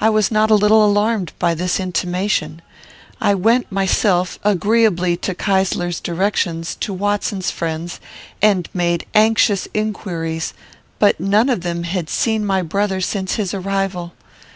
"'I 0.00 0.10
was 0.10 0.30
not 0.32 0.50
a 0.50 0.56
little 0.56 0.84
alarmed 0.84 1.32
by 1.38 1.54
this 1.54 1.78
intimation. 1.78 2.60
I 3.20 3.36
went 3.36 3.70
myself, 3.70 4.36
agreeably 4.42 5.16
to 5.18 5.32
Keysler's 5.32 6.00
directions, 6.00 6.74
to 6.80 6.92
Watson's 6.92 7.52
friends, 7.52 8.00
and 8.42 8.68
made 8.74 9.06
anxious 9.14 9.68
inquiries, 9.72 10.54
but 10.98 11.20
none 11.20 11.48
of 11.48 11.60
them 11.60 11.84
had 11.84 12.10
seen 12.10 12.44
my 12.44 12.62
brother 12.62 13.00
since 13.00 13.36
his 13.36 13.54
arrival. 13.54 14.12